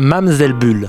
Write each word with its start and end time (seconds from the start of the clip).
Mamselle 0.00 0.52
Bulle. 0.52 0.88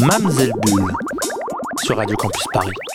Mamselle 0.00 0.52
Bulle 0.64 0.92
sur 1.84 1.96
Radio 1.96 2.16
Campus 2.16 2.42
Paris. 2.52 2.85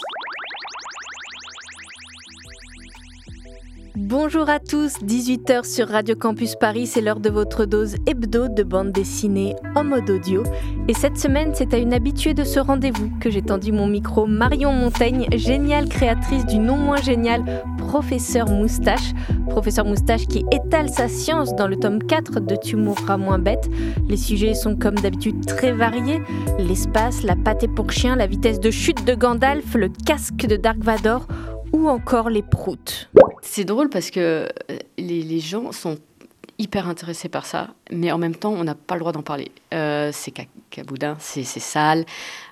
Bonjour 3.98 4.50
à 4.50 4.60
tous, 4.60 5.00
18h 5.04 5.66
sur 5.66 5.90
Radio 5.90 6.16
Campus 6.16 6.55
Paris, 6.55 6.88
c'est 6.88 7.02
l'heure 7.02 7.20
de 7.20 7.30
votre 7.30 7.66
dose 7.66 7.95
hebdo 8.08 8.48
de 8.48 8.63
bande 8.63 8.94
dessinée 8.94 9.54
en 9.76 9.84
mode 9.84 10.09
audio. 10.09 10.44
Et 10.88 10.94
cette 10.94 11.18
semaine, 11.18 11.52
c'est 11.54 11.73
à 11.73 11.77
une 11.77 11.94
habituée 11.94 12.34
de 12.34 12.46
ce 12.46 12.62
rendez-vous 12.62 13.12
que 13.20 13.30
j'ai 13.30 13.41
tendu 13.41 13.73
mon 13.73 13.88
micro, 13.88 14.26
Marion 14.26 14.72
Montaigne, 14.72 15.27
géniale 15.34 15.90
créatrice 15.90 16.46
du 16.46 16.58
non 16.58 16.77
moins 16.77 17.02
génial 17.02 17.44
Professeur 17.77 18.48
Moustache. 18.48 19.12
Professeur 19.49 19.84
Moustache 19.84 20.26
qui 20.26 20.46
étale 20.54 20.88
sa 20.88 21.10
science 21.10 21.54
dans 21.54 21.68
le 21.68 21.76
tome 21.76 22.02
4 22.02 22.40
de 22.40 22.55
Tu 22.55 22.77
mourras 22.77 23.18
moins 23.18 23.40
bête. 23.40 23.70
Les 24.08 24.16
sujets 24.16 24.54
sont 24.54 24.77
comme 24.77 24.96
d'habitude 24.96 25.46
très 25.46 25.73
variés 25.73 26.21
l'espace, 26.60 27.23
la 27.23 27.35
pâté 27.35 27.68
pour 27.68 27.91
chien, 27.91 28.16
la 28.16 28.27
vitesse 28.27 28.62
de 28.62 28.71
chute 28.71 29.05
de 29.05 29.16
Gandalf, 29.16 29.76
le 29.76 29.90
casque 29.90 30.48
de 30.48 30.55
Dark 30.55 30.82
Vador 30.82 31.27
ou 31.73 31.90
encore 31.90 32.30
les 32.30 32.44
proutes. 32.44 33.10
C'est 33.41 33.66
drôle 33.66 33.90
parce 33.90 34.12
que 34.12 34.20
euh, 34.20 34.48
les, 34.98 35.23
les, 35.23 35.40
gens 35.40 35.72
sont 35.72 35.98
hyper 36.59 36.88
intéressés 36.88 37.27
par 37.27 37.46
ça, 37.46 37.70
mais 37.91 38.12
en 38.12 38.20
même 38.20 38.35
temps, 38.35 38.52
on 38.52 38.63
n'a 38.63 38.76
pas 38.76 38.93
le 38.93 38.99
droit 38.99 39.12
d'en 39.12 39.24
parler. 39.24 39.52
Euh, 39.74 40.12
c'est 40.13 40.32
caboudin, 40.70 41.18
c'est 41.20 41.43
sale, 41.43 42.05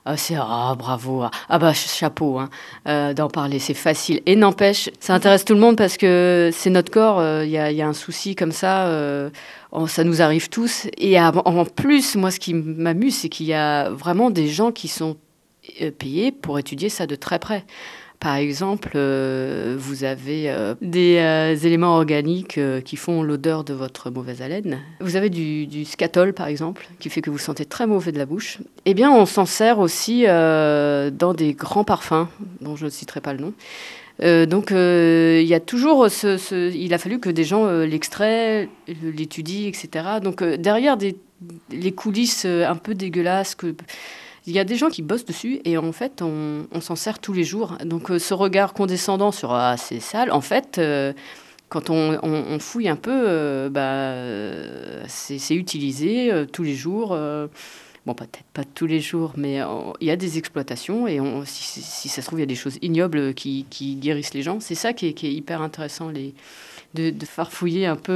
euh, 0.07 0.15
c'est 0.17 0.35
ah 0.35 0.73
bravo, 0.77 1.21
ah, 1.21 1.31
ah 1.47 1.59
bah 1.59 1.73
chapeau, 1.73 2.39
hein, 2.39 3.13
d'en 3.13 3.29
parler, 3.29 3.59
c'est 3.59 3.75
facile. 3.75 4.21
Et 4.25 4.35
n'empêche, 4.35 4.89
ça 4.99 5.13
intéresse 5.13 5.45
tout 5.45 5.53
le 5.53 5.59
monde 5.59 5.77
parce 5.77 5.95
que 5.95 6.49
c'est 6.51 6.71
notre 6.71 6.91
corps, 6.91 7.23
il 7.43 7.49
y, 7.49 7.51
y, 7.51 7.81
a 7.81 7.87
un 7.87 7.93
souci 7.93 8.35
comme 8.35 8.51
ça, 8.51 8.91
ça 9.87 10.03
nous 10.03 10.21
arrive 10.23 10.49
tous. 10.49 10.87
Et 10.97 11.21
en 11.21 11.65
plus, 11.65 12.15
moi, 12.15 12.31
ce 12.31 12.39
qui 12.39 12.55
m'amuse, 12.55 13.15
c'est 13.15 13.29
qu'il 13.29 13.45
y 13.45 13.53
a 13.53 13.91
vraiment 13.91 14.31
des 14.31 14.47
gens 14.47 14.71
qui 14.71 14.87
sont 14.87 15.17
payés 15.99 16.31
pour 16.31 16.57
étudier 16.57 16.89
ça 16.89 17.05
de 17.05 17.15
très 17.15 17.37
près. 17.37 17.63
Par 18.19 18.35
exemple, 18.35 18.91
euh, 18.95 19.77
vous 19.79 20.03
avez 20.03 20.49
euh, 20.49 20.75
des 20.81 21.19
euh, 21.19 21.55
éléments 21.55 21.95
organiques 21.95 22.59
qui 22.83 22.97
font 22.97 23.23
l'odeur 23.23 23.63
de 23.63 23.73
votre 23.73 24.11
mauvaise 24.11 24.41
haleine. 24.41 24.79
Vous 24.99 25.15
avez 25.15 25.29
du, 25.29 25.67
du, 25.67 25.85
scatol, 25.85 26.33
par 26.33 26.47
exemple, 26.47 26.89
qui 26.99 27.09
fait 27.09 27.21
que 27.21 27.29
vous 27.29 27.37
sentez 27.37 27.63
très 27.63 27.87
mauvais 27.87 28.11
de 28.11 28.17
la 28.17 28.25
bouche. 28.25 28.57
Eh 28.83 28.93
bien, 28.93 29.09
on 29.09 29.25
s'en 29.25 29.45
sert 29.45 29.79
aussi 29.79 30.23
dans 30.25 31.33
des 31.33 31.53
grands 31.53 31.85
parfums, 31.85 32.27
dont 32.59 32.75
je 32.75 32.85
ne 32.85 32.89
citerai 32.89 33.21
pas 33.21 33.33
le 33.33 33.39
nom. 33.39 34.45
donc, 34.45 34.71
il 34.71 35.47
y 35.47 35.53
a 35.53 35.59
toujours 35.61 36.09
ce, 36.09 36.73
Il 36.75 36.93
a 36.93 36.97
fallu 36.97 37.19
que 37.19 37.29
des 37.29 37.45
gens 37.45 37.69
l'extraient, 37.83 38.67
l'étudient, 39.01 39.69
etc. 39.69 40.05
Donc, 40.21 40.43
derrière 40.43 40.97
des, 40.97 41.15
les 41.71 41.93
coulisses 41.93 42.43
un 42.45 42.75
peu 42.75 42.95
dégueulasses 42.95 43.55
que 43.55 43.75
il 44.45 44.53
y 44.53 44.59
a 44.59 44.63
des 44.63 44.75
gens 44.75 44.89
qui 44.89 45.01
bossent 45.01 45.25
dessus 45.25 45.59
et 45.65 45.77
en 45.77 45.91
fait, 45.91 46.21
on, 46.21 46.81
s'en 46.81 46.95
sert 46.95 47.19
tous 47.19 47.33
les 47.33 47.43
jours. 47.43 47.77
Donc, 47.83 48.11
euh, 48.11 48.19
ce 48.19 48.33
regard 48.33 48.73
condescendant 48.73 49.31
sur 49.31 49.53
Ah, 49.53 49.75
c'est 49.77 49.99
sale, 49.99 50.31
en 50.31 50.41
fait, 50.41 50.77
euh, 50.77 51.13
quand 51.67 51.89
on, 51.89 52.59
fouille 52.59 52.89
un 52.89 52.95
peu, 52.95 53.11
euh, 53.27 53.69
bah, 53.69 55.07
c'est 55.07 55.55
utilisé 55.55 56.31
tous 56.51 56.63
les 56.63 56.73
jours. 56.75 57.09
bon, 58.05 58.13
peut-être 58.15 58.43
pas 58.53 58.63
tous 58.63 58.87
les 58.87 58.99
jours, 58.99 59.33
mais 59.37 59.59
il 59.99 60.07
y 60.07 60.11
a 60.11 60.15
des 60.15 60.37
exploitations 60.37 61.07
et 61.07 61.19
on, 61.19 61.43
si, 61.45 62.09
ça 62.09 62.21
se 62.21 62.27
trouve, 62.27 62.39
il 62.39 62.43
y 62.43 62.43
a 62.43 62.47
des 62.47 62.55
choses 62.55 62.79
ignobles 62.81 63.33
qui, 63.33 63.65
guérissent 64.01 64.33
les 64.33 64.41
gens. 64.41 64.59
C'est 64.59 64.75
ça 64.75 64.93
qui 64.93 65.07
est, 65.07 65.13
qui 65.13 65.27
est, 65.27 65.33
hyper 65.33 65.61
intéressant, 65.61 66.09
les, 66.09 66.33
de, 66.95 67.11
de 67.11 67.25
farfouiller 67.25 67.85
un 67.85 67.97
peu 67.97 68.13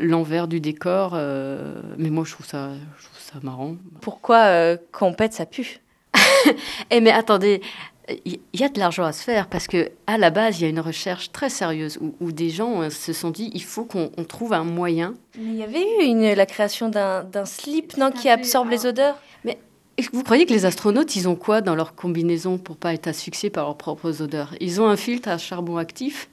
l'envers 0.00 0.48
du 0.48 0.60
décor. 0.60 1.14
mais 1.98 2.10
moi, 2.10 2.24
je 2.24 2.32
trouve 2.32 2.46
ça, 2.46 2.70
je 2.98 3.06
marrant. 3.42 3.76
Pourquoi 4.00 4.44
euh, 4.44 4.76
quand 4.92 5.08
on 5.08 5.14
pète, 5.14 5.32
ça 5.32 5.46
pue 5.46 5.80
Eh 6.90 7.00
mais 7.00 7.10
attendez, 7.10 7.60
il 8.24 8.38
y 8.52 8.62
a 8.62 8.68
de 8.68 8.78
l'argent 8.78 9.04
à 9.04 9.12
se 9.12 9.22
faire 9.22 9.48
parce 9.48 9.66
que 9.66 9.90
à 10.06 10.18
la 10.18 10.30
base, 10.30 10.60
il 10.60 10.64
y 10.64 10.66
a 10.66 10.68
une 10.68 10.80
recherche 10.80 11.32
très 11.32 11.48
sérieuse 11.48 11.98
où, 12.20 12.32
des 12.32 12.50
gens 12.50 12.82
euh, 12.82 12.90
se 12.90 13.12
sont 13.12 13.30
dit 13.30 13.50
il 13.54 13.62
faut 13.62 13.84
qu'on 13.84 14.10
trouve 14.28 14.52
un 14.52 14.64
moyen. 14.64 15.14
Mais 15.38 15.44
il 15.44 15.56
y 15.56 15.62
avait 15.62 15.82
eu 15.82 16.04
une, 16.04 16.34
la 16.34 16.46
création 16.46 16.88
d'un 16.88 17.44
slip 17.44 17.96
non, 17.96 18.10
qui 18.10 18.28
absorbe 18.28 18.70
les 18.70 18.86
odeurs. 18.86 19.16
Mais 19.44 19.58
vous 20.12 20.22
croyez 20.22 20.44
que 20.44 20.52
les 20.52 20.66
astronautes, 20.66 21.16
ils 21.16 21.28
ont 21.28 21.36
quoi 21.36 21.60
dans 21.60 21.74
leur 21.74 21.94
combinaison 21.94 22.58
pour 22.58 22.76
pas 22.76 22.92
être 22.94 23.06
asphyxiés 23.06 23.50
par 23.50 23.64
leurs 23.64 23.78
propres 23.78 24.22
odeurs? 24.22 24.54
Ils 24.60 24.80
ont 24.80 24.86
un 24.86 24.96
filtre 24.96 25.28
à 25.28 25.38
charbon 25.38 25.76
actif 25.76 26.28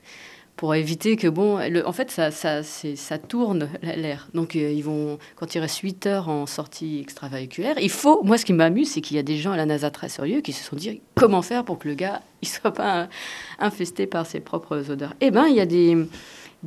pour 0.62 0.76
éviter 0.76 1.16
que, 1.16 1.28
bon, 1.28 1.58
le, 1.58 1.88
en 1.88 1.92
fait, 1.92 2.12
ça, 2.12 2.30
ça, 2.30 3.18
tourne 3.18 3.68
l'air. 3.82 4.28
Donc, 4.36 4.56
euh, 4.56 4.72
ils 4.72 4.84
vont, 4.84 5.18
quand 5.36 5.56
il 5.56 5.60
reste 5.60 5.80
8 5.80 6.06
heures 6.06 6.30
en 6.30 6.46
sortie 6.46 7.00
extravéhiculaire, 7.00 7.80
il 7.82 7.90
faut, 7.90 8.22
moi, 8.22 8.38
ce 8.38 8.46
qui 8.46 8.54
m'amuse, 8.54 8.92
c'est 8.92 9.02
qu'il 9.02 9.18
y 9.18 9.20
a 9.20 9.24
des 9.24 9.38
gens 9.38 9.54
à 9.54 9.58
la 9.58 9.66
NASA 9.66 9.90
très 9.90 10.08
sérieux 10.08 10.42
qui 10.42 10.54
se 10.54 10.64
sont 10.64 10.76
dit 10.76 11.02
comment 11.16 11.42
faire 11.42 11.66
pour 11.66 11.80
que 11.80 11.88
le 11.88 11.96
gars, 11.96 12.22
il 12.44 12.48
soit 12.48 12.76
pas 12.76 13.10
infesté 13.58 14.06
par 14.06 14.28
ses 14.28 14.40
propres 14.40 14.92
odeurs? 14.92 15.16
Eh 15.20 15.32
ben, 15.32 15.48
il 15.48 15.56
y 15.56 15.62
a 15.62 15.66
des, 15.66 15.98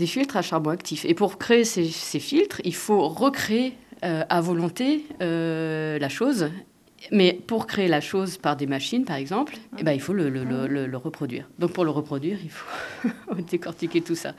filtres 0.06 0.37
à 0.38 0.43
charbon 0.43 0.71
actif. 0.71 1.04
Et 1.04 1.15
pour 1.15 1.38
créer 1.38 1.62
ces, 1.62 1.84
ces 1.84 2.19
filtres, 2.19 2.60
il 2.65 2.75
faut 2.75 3.09
recréer 3.09 3.75
euh, 4.04 4.25
à 4.28 4.41
volonté 4.41 5.04
euh, 5.22 6.00
la 6.00 6.09
chose 6.09 6.50
mais 7.10 7.38
pour 7.47 7.66
créer 7.66 7.88
la 7.88 8.00
chose 8.00 8.38
par 8.38 8.56
des 8.56 8.66
machines, 8.66 9.04
par 9.04 9.16
exemple, 9.16 9.54
eh 9.78 9.82
ben, 9.82 9.92
il 9.92 10.00
faut 10.00 10.12
le, 10.12 10.28
le, 10.31 10.44
le, 10.44 10.66
le, 10.87 10.97
reproduire. 10.97 11.48
Donc 11.59 11.72
pour 11.72 11.84
le 11.84 11.91
reproduire, 11.91 12.38
il 12.42 12.50
faut 12.50 13.34
décortiquer 13.50 14.00
tout 14.00 14.15
ça. 14.15 14.34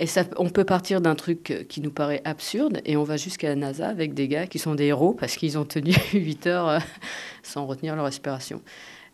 Et 0.00 0.06
ça, 0.06 0.24
on 0.36 0.50
peut 0.50 0.64
partir 0.64 1.00
d'un 1.00 1.14
truc 1.14 1.66
qui 1.68 1.80
nous 1.80 1.90
paraît 1.90 2.20
absurde 2.24 2.80
et 2.84 2.96
on 2.96 3.04
va 3.04 3.16
jusqu'à 3.16 3.48
la 3.48 3.54
NASA 3.54 3.88
avec 3.88 4.12
des 4.12 4.26
gars 4.26 4.46
qui 4.46 4.58
sont 4.58 4.74
des 4.74 4.86
héros 4.86 5.14
parce 5.14 5.36
qu'ils 5.36 5.56
ont 5.56 5.64
tenu 5.64 5.94
8 6.12 6.46
heures 6.48 6.68
euh, 6.68 6.78
sans 7.42 7.66
retenir 7.66 7.94
leur 7.94 8.06
respiration. 8.06 8.60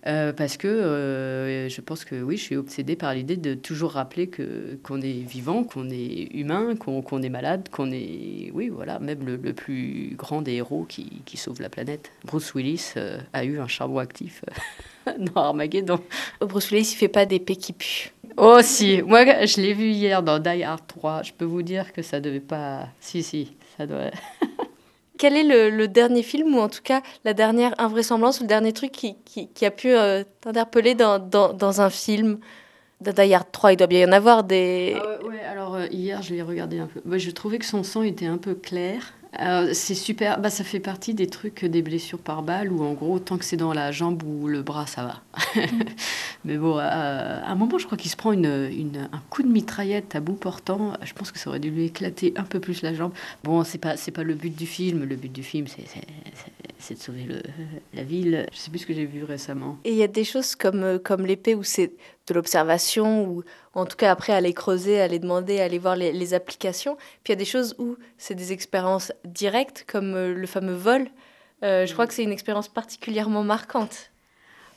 Euh, 0.07 0.33
parce 0.33 0.57
que 0.57 0.67
euh, 0.67 1.69
je 1.69 1.81
pense 1.83 2.07
que 2.07 2.23
oui, 2.23 2.39
je 2.39 2.43
suis 2.43 2.57
obsédée 2.57 2.97
par 2.97 3.13
l'idée 3.13 3.37
de 3.37 3.53
toujours 3.55 3.93
rappeler 3.93 4.29
que 4.29 4.79
qu'on 4.83 5.01
est 5.03 5.21
vivant, 5.27 5.63
qu'on 5.63 5.91
est 5.91 6.29
humain, 6.33 6.75
qu'on 6.77 7.23
est 7.23 7.29
malade, 7.29 7.69
qu'on 7.71 7.91
est 7.93 8.51
oui 8.55 8.71
voilà 8.71 8.99
même 8.99 9.27
le, 9.27 9.53
plus 9.53 10.15
grand 10.17 10.41
des 10.41 10.55
héros 10.55 10.87
qui, 10.89 11.23
qui, 11.27 11.37
sauve 11.37 11.61
la 11.61 11.69
planète. 11.69 12.11
Bruce 12.25 12.55
Willis 12.55 12.95
euh, 12.97 13.19
a 13.35 13.45
eu 13.45 13.61
un 13.61 13.69
charbon 13.69 13.99
actif 13.99 14.43
dans 15.19 15.43
Armageddon. 15.43 16.01
Oh, 16.41 16.47
Bruce 16.47 16.71
Willis 16.71 16.93
il 16.93 16.97
fait 16.97 17.09
pas 17.09 17.27
des 17.27 17.41
qui 17.41 17.75
puent. 17.75 18.13
Oh 18.39 18.61
si, 18.63 19.03
moi 19.03 19.25
je 19.45 19.61
l'ai 19.61 19.75
vu 19.75 19.91
hier 19.91 20.23
dans 20.23 20.39
Die 20.39 20.63
Hard 20.63 20.87
3. 20.87 21.25
Je 21.25 21.33
peux 21.33 21.45
vous 21.45 21.63
dire 21.63 21.93
que 21.93 22.01
ça 22.01 22.21
devait 22.21 22.41
pas. 22.41 22.89
Si 23.01 23.23
si, 23.23 23.53
ça 23.77 23.87
doit. 23.87 24.11
quel 25.21 25.37
est 25.37 25.71
le, 25.71 25.87
dernier 25.87 26.23
film, 26.23 26.55
ou 26.55 26.61
en 26.61 26.71
tout 26.71 26.81
cas 26.83 27.03
la 27.27 27.35
dernière 27.35 27.75
invraisemblance, 27.79 28.41
ou 28.41 28.45
le 28.45 28.49
dernier 28.49 28.73
truc 28.73 28.91
qui, 28.91 29.67
a 29.67 29.71
pu 29.71 29.89
euh, 29.89 30.25
t'interpeller 30.41 30.95
dans, 30.95 31.81
un 31.81 31.91
film? 31.91 32.39
Die 33.03 33.35
Hard 33.35 33.47
3, 33.53 33.73
il 33.73 33.77
doit 33.77 33.87
bien 33.87 34.01
y 34.01 34.05
en 34.05 34.13
avoir 34.13 34.45
des... 34.45 34.95
Ah 34.99 35.25
ouais, 35.25 35.41
alors 35.41 35.75
euh, 35.75 35.87
hier 35.91 36.21
je 36.21 36.35
l'ai 36.35 36.43
regardé 36.43 36.79
un 36.81 36.87
peu. 36.87 37.01
je 37.19 37.31
trouvais 37.31 37.59
que 37.59 37.65
son 37.65 37.83
sang 37.83 38.03
était 38.03 38.27
un 38.27 38.37
peu 38.37 38.55
clair. 38.55 39.15
Euh, 39.39 39.71
c'est 39.75 39.95
super, 39.95 40.41
bah, 40.41 40.51
ça 40.51 40.65
fait 40.65 40.81
partie 40.81 41.15
des 41.15 41.29
trucs 41.29 41.65
des 41.65 41.83
blessures 41.83 42.19
par 42.19 42.43
balle 42.43 42.73
où 42.73 42.83
en 42.83 42.95
gros, 42.95 43.19
tant 43.21 43.39
que 43.39 43.45
c'est 43.45 43.57
dans 43.57 43.73
la 43.73 43.93
jambe 43.93 44.23
ou 44.25 44.49
le 44.49 44.63
bras, 44.63 44.87
ça 44.87 45.05
va. 45.05 45.23
Mais 46.45 46.57
bon, 46.57 46.79
euh, 46.79 46.81
à 46.81 47.51
un 47.51 47.55
moment, 47.55 47.79
je 47.79 47.87
crois 47.87 47.97
qu'il 47.97 48.11
se 48.11 48.17
prend 48.17 48.33
une, 48.33 48.69
une, 48.73 49.09
un 49.13 49.23
coup 49.31 49.43
de 49.43 49.49
mitraillette 49.49 50.17
à 50.17 50.21
bout 50.21 50.35
portant. 50.35 50.95
Je 51.05 51.13
pense 51.13 51.31
que 51.31 51.39
ça 51.39 51.49
aurait 51.49 51.61
dû 51.61 51.71
lui 51.71 51.85
éclater 51.85 52.33
un 52.37 52.43
peu 52.43 52.59
plus 52.59 52.83
la 52.83 52.93
jambe. 52.93 53.13
Bon, 53.45 53.63
c'est 53.63 53.79
pas, 53.79 53.97
c'est 53.97 54.11
pas 54.11 54.25
le 54.25 54.35
but 54.35 54.57
du 54.57 54.67
film. 54.67 55.05
Le 55.05 55.15
but 55.15 55.33
du 55.33 55.45
film, 55.45 55.67
c'est, 55.69 55.85
c'est, 56.79 56.95
de 56.95 56.99
sauver 56.99 57.23
le, 57.23 57.41
la 57.95 58.03
ville. 58.03 58.47
Je 58.53 58.59
sais 58.59 58.71
plus 58.71 58.81
ce 58.81 58.87
que 58.87 58.95
j'ai 58.95 59.07
vu 59.07 59.23
récemment. 59.23 59.79
Et 59.85 59.91
il 59.91 59.97
y 59.97 60.03
a 60.03 60.09
des 60.09 60.25
choses 60.25 60.57
comme, 60.57 60.83
euh, 60.83 60.99
comme 60.99 61.25
l'épée 61.25 61.55
où 61.55 61.63
c'est 61.63 61.93
de 62.31 62.35
l'observation 62.35 63.25
ou 63.25 63.43
en 63.75 63.85
tout 63.85 63.97
cas 63.97 64.11
après 64.11 64.33
aller 64.33 64.55
creuser, 64.55 65.01
aller 65.01 65.19
demander, 65.19 65.61
aller 65.61 65.79
voir 65.79 65.97
les, 65.97 66.35
applications. 66.35 66.97
Puis 67.25 67.29
il 67.29 67.33
y 67.33 67.33
a 67.33 67.37
des 67.37 67.45
choses 67.45 67.75
où 67.79 67.97
c'est 68.19 68.35
des 68.35 68.53
expériences 68.53 69.13
directes 69.25 69.85
comme 69.87 70.15
euh, 70.15 70.33
le 70.33 70.47
fameux 70.47 70.75
vol. 70.75 71.09
Euh, 71.63 71.87
je 71.87 71.93
crois 71.93 72.07
que 72.07 72.15
c'est 72.15 72.23
une 72.23 72.33
expérience 72.33 72.69
particulièrement 72.69 73.43
marquante. 73.43 74.11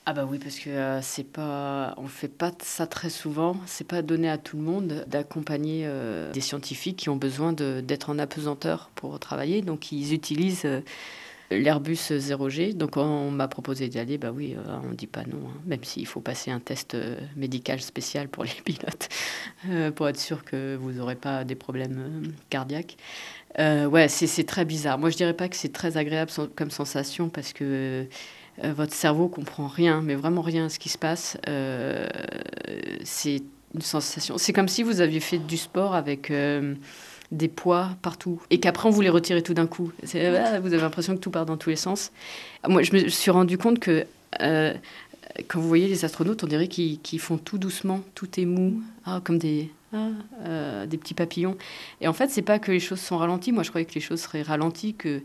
Ah 0.06 0.12
bah 0.12 0.28
oui 0.30 0.38
parce 0.38 0.60
que 0.60 0.70
euh, 0.70 1.02
c'est 1.02 1.24
pas 1.24 1.94
on 1.96 2.08
fait 2.08 2.28
pas 2.28 2.52
ça 2.62 2.88
très 2.88 3.10
souvent, 3.10 3.56
c'est 3.68 3.88
pas 3.88 4.02
donné 4.02 4.30
à 4.30 4.38
tout 4.38 4.58
le 4.58 4.64
monde 4.64 5.06
d'accompagner 5.08 5.90
des 6.34 6.42
scientifiques 6.42 6.98
qui 6.98 7.10
ont 7.10 7.16
besoin 7.16 7.54
d'être 7.54 8.10
en 8.10 8.20
apesanteur 8.20 8.90
pour 8.96 9.18
travailler 9.20 9.62
donc 9.62 9.94
ils 9.94 10.14
utilisent 10.14 10.68
l'Airbus 11.58 12.12
0G. 12.12 12.74
Donc 12.74 12.98
on 12.98 13.32
m'a 13.32 13.48
proposé 13.48 13.88
d'y 13.88 14.00
aller, 14.00 14.18
bah 14.18 14.32
oui, 14.34 14.56
euh, 14.58 14.78
on 14.84 14.90
ne 14.90 14.96
dit 14.96 15.08
pas 15.08 15.24
non, 15.24 15.48
hein, 15.48 15.62
même 15.66 15.84
s'il 15.84 16.08
faut 16.08 16.22
passer 16.22 16.52
un 16.52 16.60
test 16.60 16.96
euh, 16.96 17.18
médical 17.36 17.82
spécial 17.82 18.28
pour 18.28 18.44
les 18.44 18.52
pilotes, 18.66 19.10
euh, 19.70 19.92
pour 19.92 20.08
être 20.10 20.20
sûr 20.20 20.44
que 20.44 20.76
vous 20.76 20.92
n'aurez 20.92 21.16
pas 21.16 21.44
des 21.44 21.56
problèmes 21.56 22.34
cardiaques. 22.50 22.98
ouais, 23.58 24.08
c'est 24.08 24.46
très 24.46 24.66
bizarre. 24.66 24.98
Moi, 24.98 25.10
je 25.10 25.18
dirais 25.18 25.34
pas 25.34 25.48
que 25.48 25.56
c'est 25.56 25.74
très 25.74 25.98
agréable 25.98 26.32
comme 26.56 26.72
sensation 26.72 27.30
parce 27.30 27.54
que 27.54 28.06
votre 28.62 28.94
cerveau 28.94 29.30
comprend 29.30 29.68
rien, 29.68 30.02
mais 30.02 30.16
vraiment 30.16 30.42
rien 30.42 30.66
à 30.66 30.70
ce 30.70 30.80
qui 30.80 30.90
se 30.90 30.98
passe. 30.98 31.38
c'est 33.04 33.44
une 33.74 33.82
sensation. 33.82 34.38
C'est 34.38 34.54
comme 34.54 34.68
si 34.68 34.84
vous 34.84 35.02
aviez 35.02 35.20
fait 35.20 35.40
du 35.40 35.58
sport 35.58 35.96
avec 35.96 36.32
des 37.34 37.48
poids 37.48 37.90
partout 38.02 38.42
et 38.50 38.60
qu'après 38.60 38.88
on 38.88 38.92
vous 38.92 39.02
les 39.02 39.10
retirez 39.10 39.42
tout 39.42 39.54
d'un 39.54 39.68
coup. 39.68 39.92
Ah, 40.04 40.60
vous 40.60 40.74
avez 40.74 40.82
l'impression 40.82 41.16
que 41.16 41.20
tout 41.20 41.32
part 41.32 41.46
dans 41.46 41.58
tous 41.58 41.70
les 41.70 41.76
sens. 41.76 42.12
Moi, 42.68 42.84
je 42.84 42.94
me 42.94 43.10
suis 43.10 43.32
rendu 43.32 43.58
compte 43.58 43.80
que 43.80 44.06
euh, 44.42 44.74
quand 45.48 45.60
vous 45.60 45.68
voyez 45.68 45.88
les 45.88 46.06
astronautes, 46.06 46.44
on 46.44 46.48
dirait 46.48 46.68
qu'ils 46.68 47.20
font 47.20 47.38
tout 47.38 47.58
doucement, 47.58 48.02
tout 48.16 48.40
est 48.40 48.46
mou, 48.46 48.82
ah, 49.06 49.20
comme 49.24 49.40
des, 49.40 49.70
ah, 49.94 50.10
euh, 50.46 50.86
des 50.86 50.98
petits 50.98 51.16
papillons. 51.16 51.58
Et 52.02 52.08
en 52.08 52.14
fait, 52.14 52.30
c'est 52.30 52.44
pas 52.44 52.60
que 52.60 52.72
les 52.72 52.80
choses 52.80 53.02
sont 53.02 53.18
ralenties. 53.18 53.52
Moi, 53.52 53.64
je 53.64 53.70
croyais 53.70 53.86
que 53.86 53.96
les 53.96 54.02
choses 54.02 54.22
seraient 54.22 54.44
ralenties, 54.44 54.94
que 54.94 55.22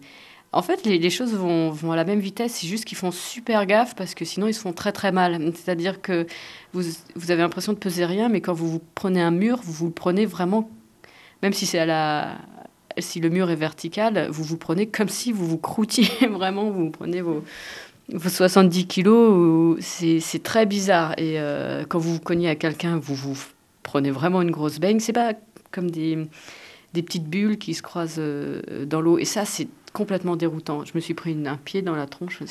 en 0.51 0.63
fait, 0.63 0.87
les, 0.87 1.11
choses 1.11 1.35
vont, 1.35 1.69
vont, 1.69 1.93
à 1.93 1.97
la 1.97 2.05
même 2.05 2.21
vitesse, 2.21 2.55
c'est 2.55 2.67
juste 2.67 2.87
qu'ils 2.87 2.97
font 2.97 3.11
super 3.11 3.67
gaffe 3.67 3.95
parce 3.95 4.15
que 4.15 4.25
sinon 4.25 4.47
ils 4.49 4.55
se 4.55 4.61
font 4.61 4.73
très 4.73 4.93
très 4.93 5.13
mal. 5.13 5.53
C'est-à-dire 5.55 6.01
que 6.01 6.27
vous, 6.73 6.81
vous 7.17 7.31
avez 7.31 7.43
l'impression 7.43 7.75
de 7.75 7.79
peser 7.79 8.07
rien, 8.07 8.31
mais 8.31 8.41
quand 8.41 8.55
vous, 8.55 8.67
vous 8.67 8.83
prenez 8.95 9.21
un 9.21 9.31
mur, 9.31 9.61
vous 9.63 9.73
vous 9.73 9.87
le 9.87 9.93
prenez 9.93 10.25
vraiment 10.25 10.71
même 11.43 11.53
si 11.53 11.67
c'est 11.67 11.79
à 11.79 11.87
la 11.87 12.39
si 13.01 13.21
le 13.21 13.29
mur 13.29 13.51
est 13.51 13.57
vertical, 13.57 14.29
vous 14.31 14.43
vous 14.43 14.57
prenez 14.57 14.89
comme 14.89 15.09
si 15.09 15.33
vous 15.33 15.47
vous 15.47 15.59
croûtiez 15.59 16.09
vraiment, 16.31 16.71
vous 16.71 16.91
prenez 16.91 17.21
vos, 17.21 17.45
vos 18.13 18.29
70 18.29 18.87
kilos, 18.87 19.79
c'est 19.81 20.43
très 20.43 20.67
bizarre. 20.67 21.13
Et 21.19 21.39
euh, 21.39 21.85
quand 21.89 21.99
vous 21.99 22.15
vous 22.15 22.21
cognez 22.21 22.49
à 22.49 22.55
quelqu'un, 22.55 22.99
vous 22.99 23.15
vous 23.15 23.37
prenez 23.83 24.11
vraiment 24.11 24.43
une 24.43 24.51
grosse 24.51 24.79
baigne. 24.79 25.01
C'est 25.01 25.13
pas 25.13 25.35
comme 25.71 25.91
des, 25.91 26.27
des, 26.95 27.03
petites 27.03 27.29
bulles 27.29 27.59
qui 27.59 27.75
se 27.75 27.83
croisent 27.83 28.17
euh, 28.19 28.85
dans 28.87 29.01
l'eau. 29.01 29.19
Et 29.19 29.25
ça, 29.25 29.45
c'est 29.45 29.69
complètement 29.93 30.37
déroutant. 30.37 30.85
Je 30.85 30.93
me 30.95 31.01
suis 31.01 31.15
pris 31.15 31.37
un 31.47 31.57
pied 31.57 31.83
dans 31.83 31.95
la 31.95 32.07
tronche. 32.07 32.43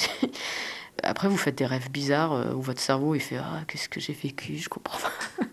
Après, 1.03 1.27
vous 1.27 1.37
faites 1.37 1.57
des 1.57 1.65
rêves 1.65 1.91
bizarres 1.91 2.33
euh, 2.33 2.53
où 2.53 2.61
votre 2.61 2.81
cerveau 2.81 3.15
il 3.15 3.21
fait 3.21 3.37
Ah, 3.37 3.61
qu'est-ce 3.67 3.89
que 3.89 3.99
j'ai 3.99 4.13
vécu? 4.13 4.57
Je 4.57 4.69
comprends 4.69 4.99
pas. 4.99 5.45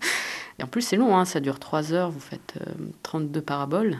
Et 0.58 0.62
en 0.62 0.66
plus, 0.66 0.82
c'est 0.82 0.96
long, 0.96 1.16
hein, 1.16 1.24
ça 1.24 1.40
dure 1.40 1.58
3 1.58 1.92
heures, 1.92 2.10
vous 2.10 2.20
faites 2.20 2.54
32 3.02 3.38
euh, 3.38 3.42
paraboles. 3.42 3.98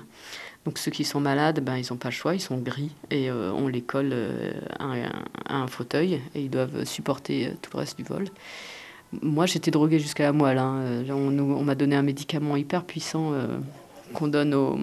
Donc 0.65 0.79
ceux 0.79 0.91
qui 0.91 1.05
sont 1.05 1.21
malades, 1.21 1.61
ben, 1.61 1.77
ils 1.77 1.87
n'ont 1.91 1.99
pas 1.99 2.09
le 2.09 2.15
choix, 2.15 2.35
ils 2.35 2.41
sont 2.41 2.57
gris 2.57 2.91
et 3.11 3.29
euh, 3.31 3.53
on 3.53 3.69
les 3.69 3.83
colle 3.83 4.11
euh, 4.13 4.53
à, 4.79 5.55
un 5.55 5.67
fauteuil 5.67 6.23
et 6.35 6.41
ils 6.41 6.49
doivent 6.49 6.85
supporter 6.85 7.53
tout 7.61 7.71
le 7.75 7.81
reste 7.81 7.99
du 7.99 8.05
vol. 8.05 8.25
Moi, 9.21 9.47
j'étais 9.47 9.71
droguée 9.71 9.99
jusqu'à 9.99 10.25
la 10.25 10.33
moelle. 10.33 10.59
Hein. 10.59 11.05
On, 11.11 11.39
on 11.39 11.63
m'a 11.63 11.75
donné 11.75 11.97
un 11.97 12.03
médicament 12.03 12.57
hyper 12.57 12.85
puissant 12.85 13.33
qu'on 14.13 14.27
donne 14.27 14.55
aux, 14.55 14.77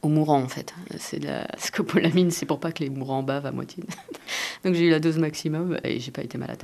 aux, 0.00 0.08
mourants, 0.08 0.40
en 0.40 0.48
fait. 0.48 0.72
C'est 0.98 1.22
la 1.22 1.46
scopolamine, 1.58 2.30
c'est 2.30 2.46
pour 2.46 2.60
pas 2.60 2.72
que 2.72 2.82
les 2.82 2.88
mourants 2.88 3.22
bavent 3.22 3.44
à 3.44 3.52
moitié. 3.52 3.84
Donc 4.64 4.72
j'ai 4.72 4.86
eu 4.86 4.90
la 4.90 5.00
dose 5.00 5.18
maximum 5.18 5.78
et 5.84 6.00
j'ai 6.00 6.12
pas 6.12 6.22
été 6.22 6.38
malade. 6.38 6.62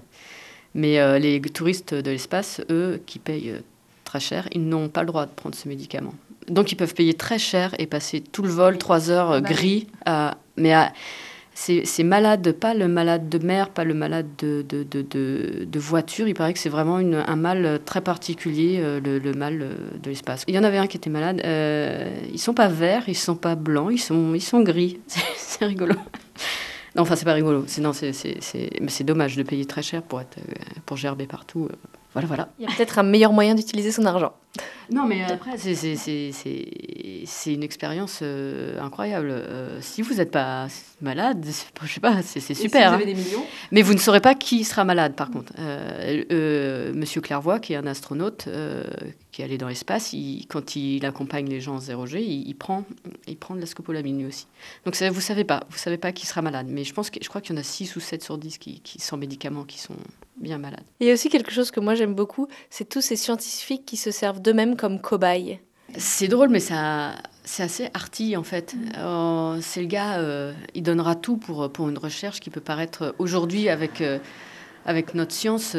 Mais 0.74 1.18
les 1.18 1.42
touristes 1.42 1.92
de 1.92 2.10
l'espace, 2.10 2.62
eux, 2.70 3.02
qui 3.04 3.18
payent 3.18 3.60
très 4.14 4.20
cher, 4.20 4.48
ils 4.52 4.64
n'ont 4.64 4.88
pas 4.88 5.00
le 5.00 5.08
droit 5.08 5.26
de 5.26 5.32
prendre 5.32 5.56
ce 5.56 5.68
médicament. 5.68 6.14
Donc 6.46 6.70
ils 6.70 6.76
peuvent 6.76 6.94
payer 6.94 7.14
très 7.14 7.38
cher 7.38 7.74
et 7.80 7.86
passer 7.86 8.20
tout 8.20 8.42
le 8.42 8.48
vol, 8.48 8.78
trois 8.78 9.10
heures 9.10 9.32
euh, 9.32 9.40
bah 9.40 9.48
gris. 9.48 9.88
mais 10.56 10.72
c'est 11.54 12.04
malade, 12.04 12.52
pas 12.52 12.74
le 12.74 12.86
malade 12.86 13.28
de 13.28 13.38
mer, 13.44 13.70
pas 13.70 13.82
le 13.82 13.94
malade 13.94 14.26
de, 14.38 14.64
de, 14.68 14.84
de, 14.84 15.64
de 15.64 15.78
voiture. 15.80 16.28
Il 16.28 16.34
paraît 16.34 16.52
que 16.52 16.60
c'est 16.60 16.68
vraiment 16.68 17.00
une, 17.00 17.16
un 17.26 17.36
mal 17.36 17.80
très 17.84 18.02
particulier, 18.02 18.78
euh, 18.80 19.00
le, 19.00 19.32
mal 19.32 19.62
euh, 19.62 19.74
de 20.00 20.10
l'espace. 20.10 20.44
Il 20.46 20.54
y 20.54 20.58
en 20.60 20.64
avait 20.64 20.78
un 20.78 20.86
qui 20.86 20.96
était 20.96 21.10
malade. 21.10 21.42
ils 22.32 22.38
sont 22.38 22.54
pas 22.54 22.68
verts, 22.68 23.08
ils 23.08 23.16
sont 23.16 23.36
pas 23.36 23.56
blancs, 23.56 23.90
ils 23.90 23.98
sont, 23.98 24.34
ils 24.34 24.42
sont 24.42 24.60
gris. 24.60 25.00
c'est 25.36 25.64
rigolo. 25.64 25.94
Non, 26.94 27.02
enfin, 27.02 27.16
c'est 27.16 27.24
pas 27.24 27.32
rigolo. 27.32 27.64
C'est, 27.66 27.80
non, 27.80 27.92
c'est, 27.92 28.12
mais 28.80 28.90
c'est 28.90 29.04
dommage 29.04 29.34
de 29.36 29.42
payer 29.42 29.64
très 29.64 29.82
cher 29.82 30.02
pour, 30.02 30.20
être, 30.20 30.38
pour 30.86 30.96
gerber 30.96 31.26
partout. 31.26 31.68
Voilà, 32.14 32.26
voilà. 32.28 32.48
Il 32.58 32.64
y 32.64 32.72
a 32.72 32.74
peut-être 32.74 32.98
un 32.98 33.02
meilleur 33.02 33.32
moyen 33.32 33.54
d'utiliser 33.54 33.92
son 33.92 34.06
argent. 34.06 34.32
Non, 34.90 35.06
mais 35.06 35.22
après, 35.24 35.56
c'est 35.56 37.52
une 37.52 37.62
expérience 37.62 38.20
euh, 38.22 38.80
incroyable. 38.80 39.28
Euh, 39.30 39.80
si 39.80 40.02
vous 40.02 40.14
n'êtes 40.14 40.30
pas 40.30 40.68
malade, 41.00 41.44
je 41.82 41.92
sais 41.92 42.00
pas, 42.00 42.22
c'est 42.22 42.40
super. 42.40 42.56
Si 42.56 42.68
vous 42.68 42.76
avez 42.76 42.86
hein. 42.86 43.06
des 43.06 43.14
millions 43.14 43.44
Mais 43.72 43.82
vous 43.82 43.94
ne 43.94 43.98
saurez 43.98 44.20
pas 44.20 44.34
qui 44.34 44.64
sera 44.64 44.84
malade, 44.84 45.14
par 45.14 45.30
contre. 45.30 45.52
Euh, 45.58 46.92
Monsieur 46.94 47.20
Clairvoy, 47.20 47.60
qui 47.60 47.72
est 47.72 47.76
un 47.76 47.86
astronaute, 47.86 48.48
qui 49.32 49.42
est 49.42 49.44
allé 49.44 49.58
dans 49.58 49.68
l'espace, 49.68 50.14
quand 50.48 50.76
il 50.76 51.04
accompagne 51.04 51.48
les 51.48 51.60
gens 51.60 51.76
en 51.76 51.80
0G, 51.80 52.20
il, 52.20 52.54
prend, 52.54 52.84
il 53.26 53.36
prend 53.36 53.54
de 53.54 53.60
la 53.60 53.66
scopolamine 53.66 54.26
aussi. 54.26 54.46
Donc 54.84 54.96
vous 54.96 55.04
ne 55.06 55.20
savez 55.20 55.44
pas, 55.44 55.64
vous 55.70 55.78
savez 55.78 55.98
pas 55.98 56.12
qui 56.12 56.26
sera 56.26 56.42
malade. 56.42 56.66
Mais 56.68 56.84
je, 56.84 56.94
pense 56.94 57.10
que, 57.10 57.18
je 57.22 57.28
crois 57.28 57.40
qu'il 57.40 57.54
y 57.54 57.58
en 57.58 57.60
a 57.60 57.64
6 57.64 57.96
ou 57.96 58.00
7 58.00 58.22
sur 58.22 58.38
10 58.38 58.58
qui, 58.58 58.80
qui, 58.80 59.00
sans 59.00 59.16
médicaments 59.16 59.64
qui 59.64 59.78
sont 59.78 59.96
bien 60.36 60.58
malades. 60.58 60.84
Il 61.00 61.06
y 61.06 61.10
a 61.10 61.14
aussi 61.14 61.28
quelque 61.28 61.50
chose 61.50 61.70
que 61.70 61.80
moi 61.80 61.94
j'aime 61.94 62.14
beaucoup, 62.14 62.48
c'est 62.70 62.88
tous 62.88 63.00
ces 63.00 63.16
scientifiques 63.16 63.84
qui 63.84 63.96
se 63.96 64.10
servent 64.10 64.40
d'eux-mêmes 64.40 64.73
comme 64.76 65.00
cobayes. 65.00 65.60
C'est 65.96 66.28
drôle, 66.28 66.48
mais 66.48 66.60
ça, 66.60 67.14
c'est 67.44 67.62
assez 67.62 67.90
arty 67.94 68.36
en 68.36 68.42
fait. 68.42 68.74
Mm. 68.74 68.78
Euh, 68.98 69.58
c'est 69.60 69.80
le 69.80 69.86
gars, 69.86 70.18
euh, 70.18 70.52
il 70.74 70.82
donnera 70.82 71.14
tout 71.14 71.36
pour, 71.36 71.70
pour 71.70 71.88
une 71.88 71.98
recherche 71.98 72.40
qui 72.40 72.50
peut 72.50 72.60
paraître 72.60 73.14
aujourd'hui 73.18 73.68
avec, 73.68 74.00
euh, 74.00 74.18
avec 74.86 75.14
notre 75.14 75.32
science, 75.32 75.76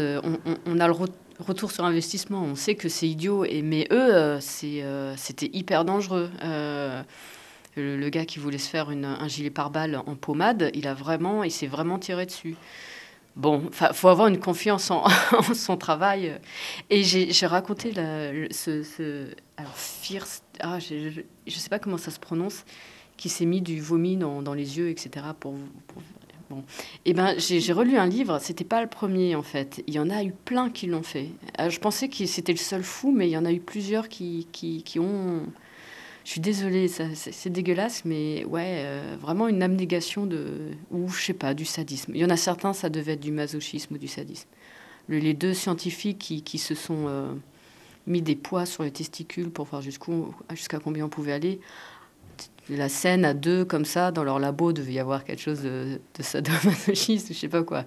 on, 0.65 0.79
a 0.79 0.87
le 0.87 0.93
retour 1.39 1.71
sur 1.71 1.83
investissement. 1.85 2.43
On 2.43 2.55
sait 2.55 2.75
que 2.75 2.89
c'est 2.89 3.07
idiot, 3.07 3.45
et, 3.45 3.61
mais 3.61 3.87
eux, 3.91 4.37
c'était 4.39 5.49
hyper 5.53 5.85
dangereux. 5.85 6.29
Le, 7.77 8.09
gars 8.09 8.25
qui 8.25 8.39
voulait 8.39 8.57
se 8.57 8.69
faire 8.69 8.89
une, 8.89 9.03
un 9.03 9.27
gilet 9.27 9.49
pare-balles 9.49 10.01
en 10.05 10.15
pommade, 10.15 10.71
il 10.73 10.87
a 10.87 10.93
vraiment, 10.93 11.43
il 11.43 11.51
s'est 11.51 11.67
vraiment 11.67 11.99
tiré 11.99 12.25
dessus. 12.25 12.55
Bon, 13.35 13.63
il 13.69 13.93
faut 13.93 14.07
avoir 14.07 14.27
une 14.27 14.39
confiance 14.39 14.91
en, 14.91 15.05
son 15.53 15.75
travail. 15.77 16.39
Et 16.89 17.03
j'ai 17.03 17.47
raconté 17.47 17.93
ce, 17.93 19.27
alors 19.57 19.75
Fierce, 19.75 20.43
ah, 20.61 20.79
je 20.79 21.19
ne 21.19 21.51
sais 21.51 21.69
pas 21.69 21.79
comment 21.79 21.97
ça 21.97 22.11
se 22.11 22.19
prononce, 22.19 22.63
qui 23.17 23.27
s'est 23.27 23.45
mis 23.45 23.61
du 23.61 23.81
vomi 23.81 24.15
dans, 24.15 24.53
les 24.53 24.77
yeux, 24.77 24.89
etc. 24.89 25.25
Pour, 25.37 25.55
bon. 26.49 26.59
Et 27.05 27.11
eh 27.11 27.13
ben, 27.13 27.35
j'ai 27.37 27.73
relu 27.73 27.97
un 27.97 28.07
livre. 28.07 28.39
C'était 28.39 28.63
pas 28.63 28.81
le 28.81 28.87
premier 28.87 29.35
en 29.35 29.43
fait. 29.43 29.83
Il 29.87 29.93
y 29.93 29.99
en 29.99 30.09
a 30.09 30.23
eu 30.23 30.31
plein 30.31 30.69
qui 30.69 30.87
l'ont 30.87 31.03
fait. 31.03 31.29
Euh, 31.59 31.69
je 31.69 31.79
pensais 31.79 32.07
que 32.07 32.25
c'était 32.25 32.53
le 32.53 32.57
seul 32.57 32.83
fou, 32.83 33.11
mais 33.11 33.27
il 33.27 33.31
y 33.31 33.37
en 33.37 33.45
a 33.45 33.51
eu 33.51 33.59
plusieurs 33.59 34.07
qui, 34.07 34.47
qui, 34.51 34.83
qui 34.83 34.99
ont 34.99 35.41
je 36.25 36.31
suis 36.31 36.41
désolée, 36.41 36.87
c'est 36.87 37.49
dégueulasse, 37.51 38.03
mais 38.03 38.45
ouais, 38.45 38.81
euh, 38.83 39.15
vraiment 39.21 39.47
une 39.47 39.61
abnégation 39.61 40.25
de, 40.25 40.71
ou 40.89 41.07
je 41.07 41.21
sais 41.21 41.33
pas, 41.33 41.53
du 41.53 41.65
sadisme. 41.65 42.13
Il 42.15 42.21
y 42.21 42.25
en 42.25 42.31
a 42.31 42.35
certains, 42.35 42.73
ça 42.73 42.89
devait 42.89 43.13
être 43.13 43.19
du 43.19 43.31
masochisme 43.31 43.93
ou 43.93 43.97
du 43.99 44.07
sadisme. 44.07 44.47
les 45.07 45.35
deux 45.35 45.53
scientifiques 45.53 46.17
qui, 46.17 46.41
qui 46.41 46.57
se 46.57 46.73
sont 46.73 47.05
euh, 47.07 47.31
mis 48.07 48.23
des 48.23 48.35
poids 48.35 48.65
sur 48.65 48.81
les 48.81 48.89
testicules 48.89 49.51
pour 49.51 49.65
voir 49.65 49.83
jusqu'à 49.83 50.79
combien 50.79 51.05
on 51.05 51.09
pouvait 51.09 51.31
aller. 51.31 51.59
La 52.69 52.89
scène 52.89 53.23
à 53.23 53.35
deux 53.35 53.63
comme 53.63 53.85
ça 53.85 54.09
dans 54.11 54.23
leur 54.23 54.39
labo 54.39 54.73
devait 54.73 54.93
y 54.93 54.99
avoir 54.99 55.25
quelque 55.25 55.43
chose 55.43 55.61
de, 55.61 56.01
de 56.17 56.23
sadomasochiste, 56.23 57.33
je 57.33 57.37
sais 57.37 57.49
pas 57.49 57.61
quoi. 57.61 57.85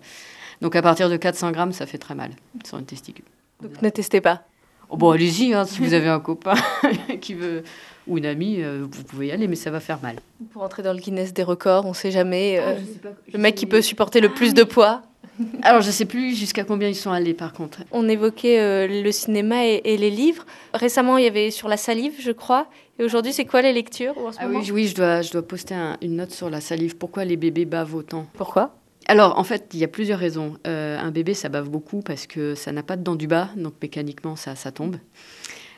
Donc 0.60 0.76
à 0.76 0.82
partir 0.82 1.10
de 1.10 1.16
400 1.16 1.50
grammes, 1.50 1.72
ça 1.72 1.86
fait 1.86 1.98
très 1.98 2.14
mal 2.14 2.30
sur 2.64 2.78
un 2.78 2.84
testicule. 2.84 3.24
Donc 3.60 3.82
ne 3.82 3.88
testez 3.88 4.20
pas. 4.20 4.47
Oh, 4.90 4.96
bon, 4.96 5.10
allez-y, 5.10 5.52
hein, 5.52 5.64
si 5.66 5.80
vous 5.80 5.92
avez 5.92 6.08
un 6.08 6.20
copain 6.20 6.54
qui 7.20 7.34
veut 7.34 7.62
ou 8.06 8.16
une 8.16 8.26
amie, 8.26 8.62
euh, 8.62 8.86
vous 8.90 9.04
pouvez 9.04 9.26
y 9.26 9.32
aller, 9.32 9.46
mais 9.46 9.56
ça 9.56 9.70
va 9.70 9.80
faire 9.80 10.00
mal. 10.02 10.16
Pour 10.52 10.62
entrer 10.62 10.82
dans 10.82 10.94
le 10.94 10.98
Guinness 10.98 11.34
des 11.34 11.42
records, 11.42 11.84
on 11.84 11.90
ne 11.90 11.94
sait 11.94 12.10
jamais. 12.10 12.58
Euh, 12.58 12.74
oh, 13.04 13.08
le 13.32 13.38
mec 13.38 13.54
qui 13.54 13.66
peut 13.66 13.82
supporter 13.82 14.20
le 14.20 14.30
plus 14.30 14.54
de 14.54 14.62
poids. 14.62 15.02
Alors, 15.62 15.82
je 15.82 15.88
ne 15.88 15.92
sais 15.92 16.06
plus 16.06 16.34
jusqu'à 16.34 16.64
combien 16.64 16.88
ils 16.88 16.96
sont 16.96 17.10
allés, 17.10 17.34
par 17.34 17.52
contre. 17.52 17.80
On 17.92 18.08
évoquait 18.08 18.60
euh, 18.60 19.02
le 19.02 19.12
cinéma 19.12 19.66
et, 19.66 19.96
les 19.96 20.10
livres. 20.10 20.46
Récemment, 20.72 21.18
il 21.18 21.24
y 21.24 21.28
avait 21.28 21.50
sur 21.50 21.68
la 21.68 21.76
salive, 21.76 22.14
je 22.18 22.32
crois. 22.32 22.66
Et 22.98 23.04
aujourd'hui, 23.04 23.32
c'est 23.32 23.44
quoi 23.44 23.62
les 23.62 23.72
lectures 23.72 24.14
ah 24.38 24.46
oui, 24.48 24.70
oui, 24.72 24.86
je 24.88 24.94
dois, 24.96 25.22
je 25.22 25.30
dois 25.30 25.46
poster 25.46 25.76
une 26.02 26.16
note 26.16 26.32
sur 26.32 26.50
la 26.50 26.60
salive. 26.60 26.96
Pourquoi 26.96 27.24
les 27.24 27.36
bébés 27.36 27.66
bavent 27.66 27.94
autant? 27.94 28.26
Pourquoi? 28.34 28.74
Alors, 29.08 29.38
en 29.38 29.44
fait, 29.44 29.70
il 29.72 29.80
y 29.80 29.84
a 29.84 29.88
plusieurs 29.88 30.18
raisons. 30.18 30.58
un 30.64 31.10
bébé, 31.10 31.34
ça 31.34 31.48
bave 31.48 31.68
beaucoup 31.68 32.02
parce 32.02 32.26
que 32.26 32.54
ça 32.54 32.72
n'a 32.72 32.82
pas 32.82 32.96
de 32.96 33.02
dents 33.02 33.16
du 33.16 33.26
bas, 33.26 33.48
donc 33.56 33.74
mécaniquement, 33.80 34.36
ça, 34.36 34.54
ça 34.54 34.70
tombe. 34.70 34.96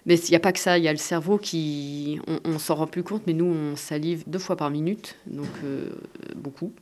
Mais 0.06 0.16
il 0.18 0.30
n'y 0.30 0.36
a 0.36 0.40
pas 0.40 0.52
que 0.52 0.58
ça, 0.58 0.78
il 0.78 0.84
y 0.84 0.88
a 0.88 0.92
le 0.92 0.98
cerveau 0.98 1.36
qui. 1.38 2.18
On, 2.26 2.38
on 2.44 2.58
s'en 2.58 2.74
rend 2.74 2.86
plus 2.86 3.02
compte, 3.02 3.22
mais 3.26 3.32
nous, 3.34 3.44
on 3.46 3.76
salive 3.76 4.24
deux 4.26 4.38
fois 4.38 4.56
par 4.56 4.70
minute, 4.70 5.16
donc 5.26 5.48
euh, 5.64 5.90
beaucoup. 6.36 6.72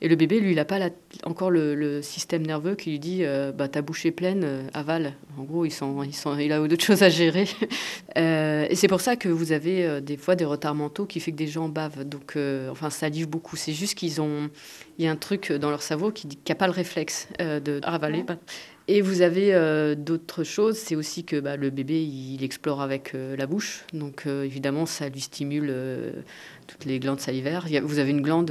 Et 0.00 0.08
le 0.08 0.14
bébé, 0.16 0.38
lui, 0.40 0.52
il 0.52 0.56
n'a 0.56 0.64
pas 0.64 0.78
la- 0.78 0.90
encore 1.24 1.50
le, 1.50 1.74
le 1.74 2.02
système 2.02 2.46
nerveux 2.46 2.76
qui 2.76 2.90
lui 2.90 2.98
dit 2.98 3.24
euh, 3.24 3.50
bah, 3.52 3.68
ta 3.68 3.82
bouche 3.82 4.06
est 4.06 4.12
pleine, 4.12 4.42
euh, 4.44 4.62
avale. 4.74 5.14
En 5.36 5.42
gros, 5.42 5.64
il, 5.64 5.72
il, 5.72 6.40
il 6.40 6.52
a 6.52 6.66
d'autres 6.68 6.84
choses 6.84 7.02
à 7.02 7.08
gérer. 7.08 7.46
Et 8.16 8.74
c'est 8.74 8.88
pour 8.88 9.00
ça 9.00 9.16
que 9.16 9.28
vous 9.28 9.52
avez 9.52 10.00
des 10.00 10.16
fois 10.16 10.34
des 10.36 10.44
retards 10.44 10.74
mentaux 10.74 11.06
qui 11.06 11.20
fait 11.20 11.30
que 11.32 11.36
des 11.36 11.46
gens 11.46 11.68
bavent, 11.68 12.04
donc, 12.04 12.36
enfin, 12.70 12.90
salivent 12.90 13.28
beaucoup. 13.28 13.56
C'est 13.56 13.72
juste 13.72 13.94
qu'ils 13.94 14.20
ont. 14.20 14.50
Il 14.98 15.04
y 15.04 15.08
a 15.08 15.10
un 15.12 15.16
truc 15.16 15.52
dans 15.52 15.70
leur 15.70 15.82
cerveau 15.82 16.10
qui 16.10 16.26
n'a 16.48 16.54
pas 16.54 16.66
le 16.66 16.72
réflexe 16.72 17.28
de 17.38 17.80
ravaler. 17.84 18.22
bah. 18.24 18.36
Et 18.90 19.02
vous 19.02 19.20
avez 19.20 19.52
euh, 19.52 19.94
d'autres 19.94 20.44
choses, 20.44 20.78
c'est 20.78 20.96
aussi 20.96 21.24
que 21.24 21.38
bah, 21.40 21.56
le 21.56 21.68
bébé, 21.68 22.02
il 22.02 22.42
explore 22.42 22.80
avec 22.80 23.14
euh, 23.14 23.36
la 23.36 23.46
bouche. 23.46 23.84
Donc 23.92 24.22
euh, 24.26 24.44
évidemment, 24.44 24.86
ça 24.86 25.10
lui 25.10 25.20
stimule 25.20 25.74
toutes 26.66 26.86
les 26.86 26.98
glandes 26.98 27.20
salivaires. 27.20 27.66
Vous 27.82 27.98
avez 27.98 28.10
une 28.10 28.22
glande 28.22 28.50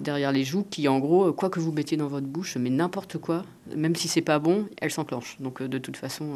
derrière 0.00 0.32
les 0.32 0.42
joues 0.42 0.64
qui, 0.68 0.88
en 0.88 0.98
gros, 0.98 1.32
quoi 1.32 1.50
que 1.50 1.60
vous 1.60 1.70
mettiez 1.70 1.96
dans 1.96 2.08
votre 2.08 2.26
bouche, 2.26 2.56
mais 2.56 2.70
n'importe 2.70 3.18
quoi, 3.18 3.44
même 3.76 3.94
si 3.94 4.08
c'est 4.08 4.22
pas 4.22 4.40
bon, 4.40 4.66
elle 4.80 4.90
s'enclenche. 4.90 5.36
Donc 5.38 5.62
de 5.62 5.78
toute 5.78 5.96
façon, 5.96 6.34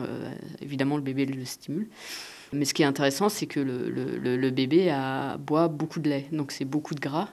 évidemment, 0.62 0.97
le 0.97 1.02
bébé 1.02 1.26
le 1.26 1.45
stimule. 1.45 1.88
Mais 2.52 2.64
ce 2.64 2.75
qui 2.75 2.83
est 2.83 2.87
intéressant, 2.87 3.28
c'est 3.28 3.47
que 3.47 3.61
le- 3.61 3.88
le 3.90 4.50
bébé 4.50 4.90
a, 4.90 5.38
boit 5.38 5.69
beaucoup 5.69 6.00
de 6.00 6.09
lait, 6.09 6.26
donc 6.33 6.52
c'est 6.52 6.64
beaucoup 6.64 6.95
de 6.95 7.00
gras. 7.00 7.28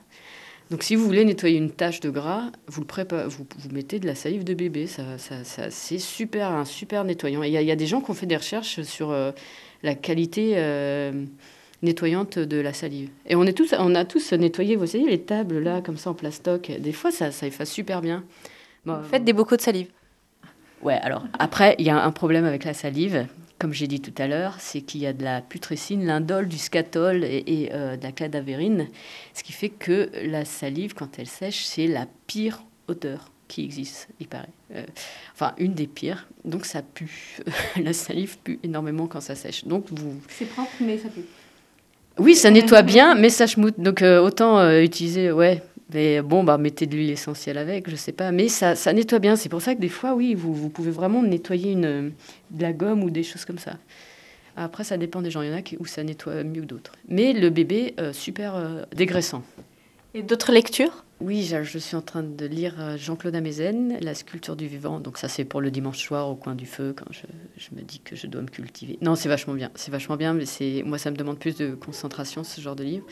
Donc 0.69 0.83
si 0.83 0.95
vous 0.95 1.05
voulez 1.05 1.23
nettoyer 1.23 1.57
une 1.57 1.71
tache 1.71 1.99
de 2.01 2.09
gras, 2.09 2.51
vous, 2.67 2.81
le 2.81 2.87
prépa- 2.87 3.25
vous, 3.25 3.45
vous 3.57 3.69
mettez 3.71 3.99
de 3.99 4.05
la 4.05 4.15
salive 4.15 4.43
de 4.43 4.53
bébé. 4.53 4.85
Ça, 4.87 5.17
ça- 5.17 5.43
ça- 5.45 5.71
c'est 5.71 5.97
super, 5.99 6.51
un 6.51 6.65
super 6.65 7.03
nettoyant. 7.05 7.41
Et 7.43 7.47
Il 7.47 7.53
y, 7.53 7.57
a- 7.57 7.61
il 7.61 7.67
y 7.67 7.71
a 7.71 7.75
des 7.77 7.87
gens 7.87 8.01
qui 8.01 8.11
ont 8.11 8.13
fait 8.13 8.25
des 8.25 8.35
recherches 8.35 8.81
sur 8.81 9.11
euh, 9.11 9.31
la 9.83 9.95
qualité 9.95 10.53
euh, 10.57 11.23
nettoyante 11.83 12.37
de 12.39 12.57
la 12.57 12.73
salive. 12.73 13.09
Et 13.27 13.35
on, 13.35 13.43
est 13.43 13.53
tous, 13.53 13.73
on 13.79 13.95
a 13.95 14.03
tous 14.03 14.33
nettoyé, 14.33 14.75
vous 14.75 14.87
savez, 14.87 15.05
les 15.05 15.21
tables 15.21 15.59
là, 15.59 15.81
comme 15.81 15.95
ça 15.97 16.09
en 16.09 16.13
plastoc. 16.13 16.69
Des 16.79 16.91
fois, 16.91 17.11
ça, 17.11 17.31
ça 17.31 17.47
efface 17.47 17.71
super 17.71 18.01
bien. 18.01 18.23
Bon, 18.85 19.01
Faites 19.09 19.23
des 19.23 19.33
bocaux 19.33 19.55
de 19.55 19.61
salive. 19.61 19.87
Ouais, 20.81 20.95
alors 21.01 21.23
après, 21.39 21.75
il 21.79 21.85
y 21.85 21.89
a 21.89 22.03
un 22.03 22.11
problème 22.11 22.45
avec 22.45 22.63
la 22.65 22.73
salive, 22.73 23.25
comme 23.59 23.73
j'ai 23.73 23.87
dit 23.87 23.99
tout 23.99 24.13
à 24.17 24.27
l'heure, 24.27 24.55
c'est 24.59 24.81
qu'il 24.81 25.01
y 25.01 25.07
a 25.07 25.13
de 25.13 25.23
la 25.23 25.41
putrécine, 25.41 26.05
l'indole, 26.05 26.47
du 26.47 26.57
scatol 26.57 27.23
et, 27.23 27.43
et, 27.47 27.69
euh, 27.73 27.97
de 27.97 28.03
la 28.03 28.11
cladavérine, 28.11 28.87
ce 29.33 29.43
qui 29.43 29.53
fait 29.53 29.69
que 29.69 30.09
la 30.25 30.45
salive, 30.45 30.93
quand 30.93 31.17
elle 31.17 31.27
sèche, 31.27 31.63
c'est 31.65 31.87
la 31.87 32.05
pire 32.27 32.63
odeur 32.87 33.31
qui 33.47 33.63
existe, 33.63 34.09
il 34.19 34.27
paraît. 34.27 34.49
Euh, 34.75 34.83
enfin, 35.33 35.53
une 35.57 35.73
des 35.73 35.87
pires. 35.87 36.27
Donc 36.43 36.65
ça 36.65 36.81
pue. 36.81 37.39
la 37.81 37.93
salive 37.93 38.37
pue 38.43 38.59
énormément 38.63 39.07
quand 39.07 39.21
ça 39.21 39.35
sèche. 39.35 39.65
Donc 39.65 39.85
vous, 39.89 40.15
C'est 40.27 40.45
propre, 40.45 40.69
mais 40.81 40.97
ça 40.97 41.09
pue. 41.09 41.21
oui, 42.19 42.35
ça 42.35 42.51
nettoie 42.51 42.81
bien, 42.81 43.15
mais 43.15 43.29
ça 43.29 43.47
schmoute. 43.47 43.79
Donc 43.79 44.01
euh, 44.01 44.19
autant 44.19 44.69
utiliser, 44.79 45.31
ouais. 45.31 45.63
Mais 45.93 46.21
bon, 46.21 46.43
bah, 46.43 46.57
mettez 46.57 46.85
de 46.85 46.95
l'huile 46.95 47.11
essentielle 47.11 47.57
avec, 47.57 47.89
je 47.89 47.95
sais 47.95 48.11
pas. 48.11 48.31
Mais 48.31 48.49
ça, 48.49 48.75
nettoie 48.93 49.19
bien. 49.19 49.35
C'est 49.35 49.49
pour 49.49 49.61
ça 49.61 49.73
que 49.73 49.79
des 49.79 49.89
fois, 49.89 50.15
oui, 50.15 50.35
vous, 50.35 50.53
vous 50.53 50.69
pouvez 50.69 50.91
vraiment 50.91 51.23
nettoyer 51.23 51.75
de 51.75 52.11
la 52.59 52.73
gomme 52.73 53.03
ou 53.03 53.09
des 53.09 53.23
choses 53.23 53.45
comme 53.45 53.59
ça. 53.59 53.73
Après, 54.57 54.83
ça 54.83 54.97
dépend 54.97 55.21
des 55.21 55.31
gens. 55.31 55.41
Il 55.43 55.49
y 55.49 55.53
en 55.53 55.57
a 55.57 55.61
qui, 55.61 55.77
où 55.77 55.85
ça 55.85 56.03
nettoie 56.03 56.43
mieux 56.43 56.65
d'autres. 56.65 56.93
Mais 57.07 57.31
le 57.31 57.49
bébé, 57.49 57.93
euh, 57.99 58.11
super 58.11 58.55
euh, 58.55 58.81
dégraissant. 58.95 59.43
Et 60.13 60.23
d'autres 60.23 60.51
lectures? 60.51 61.05
Oui, 61.19 61.43
je, 61.43 61.79
suis 61.79 61.95
en 61.95 62.03
train 62.03 62.21
de 62.21 62.45
lire 62.45 62.75
euh, 62.79 62.95
Jean-Claude 62.95 63.33
Amezen, 63.33 63.97
La 64.01 64.13
sculpture 64.13 64.55
du 64.55 64.67
vivant. 64.67 64.99
Donc 64.99 65.17
ça, 65.17 65.27
c'est 65.27 65.45
pour 65.45 65.61
le 65.61 65.71
dimanche 65.71 65.97
soir 65.97 66.29
au 66.29 66.35
coin 66.35 66.53
du 66.53 66.67
feu, 66.67 66.93
quand 66.95 67.11
je, 67.11 67.75
me 67.75 67.81
dis 67.81 67.99
que 68.01 68.15
je 68.15 68.27
dois 68.27 68.43
me 68.43 68.47
cultiver. 68.47 68.99
Non, 69.01 69.15
c'est 69.15 69.27
vachement 69.27 69.55
bien. 69.55 69.71
C'est 69.73 69.89
vachement 69.89 70.15
bien, 70.15 70.33
mais 70.33 70.45
c'est 70.45 70.83
moi, 70.85 70.99
ça 70.99 71.09
me 71.09 71.15
demande 71.15 71.39
plus 71.39 71.55
de 71.55 71.73
concentration, 71.73 72.43
ce 72.43 72.61
genre 72.61 72.75
de 72.75 72.83
livre. 72.83 73.05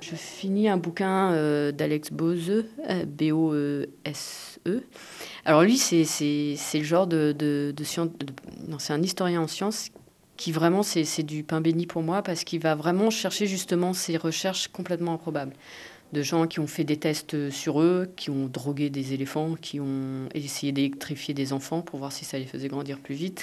Je 0.00 0.14
finis 0.14 0.70
un 0.70 0.78
bouquin 0.78 1.32
euh, 1.32 1.72
d'Alex 1.72 2.10
Bose, 2.10 2.64
euh, 2.88 3.04
B-O-E-S-E. 3.04 4.82
Alors 5.44 5.62
lui, 5.62 5.76
c'est 5.76 6.56
le 6.74 6.84
genre 6.84 7.06
de... 7.06 7.34
de, 7.38 7.74
de, 7.76 7.84
scien- 7.84 8.06
de- 8.06 8.32
non, 8.70 8.78
c'est 8.78 8.94
un 8.94 9.02
historien 9.02 9.42
en 9.42 9.46
sciences 9.46 9.90
qui 10.38 10.52
vraiment, 10.52 10.82
c'est 10.82 11.04
c'est 11.04 11.22
du 11.22 11.44
pain 11.44 11.60
béni 11.60 11.86
pour 11.86 12.02
moi, 12.02 12.22
parce 12.22 12.42
qu'il 12.44 12.60
va 12.60 12.74
vraiment 12.74 13.10
chercher 13.10 13.46
justement 13.46 13.92
ces 13.92 14.16
recherches 14.16 14.68
complètement 14.68 15.12
improbables 15.14 15.52
de 16.12 16.22
gens 16.22 16.46
qui 16.46 16.60
ont 16.60 16.66
fait 16.66 16.84
des 16.84 16.98
tests 16.98 17.50
sur 17.50 17.80
eux, 17.80 18.12
qui 18.16 18.30
ont 18.30 18.46
drogué 18.46 18.90
des 18.90 19.14
éléphants, 19.14 19.54
qui 19.54 19.80
ont 19.80 20.28
essayé 20.34 20.72
d'électrifier 20.72 21.34
des 21.34 21.52
enfants 21.52 21.80
pour 21.80 21.98
voir 21.98 22.12
si 22.12 22.24
ça 22.24 22.38
les 22.38 22.46
faisait 22.46 22.68
grandir 22.68 22.98
plus 22.98 23.14
vite. 23.14 23.42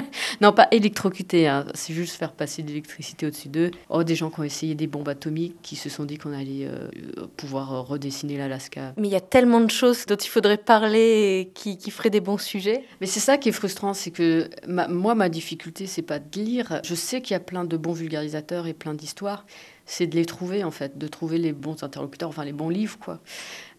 non, 0.40 0.52
pas 0.52 0.68
électrocuter, 0.70 1.48
hein, 1.48 1.66
c'est 1.74 1.92
juste 1.94 2.16
faire 2.16 2.32
passer 2.32 2.62
de 2.62 2.68
l'électricité 2.68 3.26
au-dessus 3.26 3.48
d'eux. 3.48 3.70
Oh, 3.88 4.04
des 4.04 4.14
gens 4.14 4.30
qui 4.30 4.40
ont 4.40 4.44
essayé 4.44 4.74
des 4.74 4.86
bombes 4.86 5.08
atomiques, 5.08 5.56
qui 5.62 5.76
se 5.76 5.88
sont 5.88 6.04
dit 6.04 6.18
qu'on 6.18 6.32
allait 6.32 6.66
euh, 6.66 6.88
pouvoir 7.36 7.72
euh, 7.74 7.80
redessiner 7.80 8.38
l'Alaska. 8.38 8.92
Mais 8.96 9.08
il 9.08 9.12
y 9.12 9.16
a 9.16 9.20
tellement 9.20 9.60
de 9.60 9.70
choses 9.70 10.06
dont 10.06 10.16
il 10.16 10.28
faudrait 10.28 10.56
parler 10.58 11.40
et 11.40 11.52
qui, 11.54 11.78
qui 11.78 11.90
feraient 11.90 12.10
des 12.10 12.20
bons 12.20 12.38
sujets. 12.38 12.84
Mais 13.00 13.06
c'est 13.06 13.20
ça 13.20 13.38
qui 13.38 13.48
est 13.48 13.52
frustrant, 13.52 13.94
c'est 13.94 14.10
que 14.10 14.48
ma- 14.66 14.88
moi, 14.88 15.14
ma 15.14 15.28
difficulté, 15.28 15.86
c'est 15.86 16.02
pas 16.02 16.18
de 16.18 16.40
lire. 16.40 16.80
Je 16.84 16.94
sais 16.94 17.20
qu'il 17.20 17.32
y 17.34 17.36
a 17.36 17.40
plein 17.40 17.64
de 17.64 17.76
bons 17.76 17.92
vulgarisateurs 17.92 18.66
et 18.66 18.74
plein 18.74 18.94
d'histoires. 18.94 19.46
C'est 19.88 20.08
de 20.08 20.16
les 20.16 20.24
trouver, 20.24 20.64
en 20.64 20.72
fait, 20.72 20.98
de 20.98 21.06
trouver 21.06 21.38
les 21.38 21.52
bons 21.52 21.84
interlocuteurs, 21.84 22.28
enfin 22.28 22.44
les 22.44 22.52
bons 22.52 22.68
livres, 22.68 22.98
quoi. 22.98 23.20